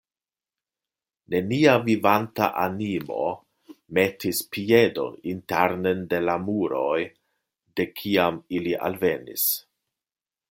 Nenia 1.33 1.73
vivanta 1.87 2.47
animo 2.63 3.27
metis 3.97 4.41
piedon 4.55 5.19
internen 5.35 6.01
de 6.15 6.23
la 6.27 6.37
muroj, 6.49 6.97
de 7.81 7.87
kiam 8.01 8.41
ili 8.61 8.75
alvenis. 8.89 9.45